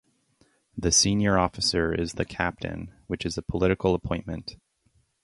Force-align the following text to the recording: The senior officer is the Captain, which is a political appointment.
The 0.75 0.91
senior 0.91 1.37
officer 1.37 1.93
is 1.93 2.13
the 2.13 2.25
Captain, 2.25 2.91
which 3.05 3.23
is 3.23 3.37
a 3.37 3.43
political 3.43 3.93
appointment. 3.93 4.55